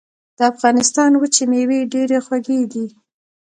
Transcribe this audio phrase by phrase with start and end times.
[0.37, 2.85] د افغانستان وچې مېوې ډېرې خوږې دي.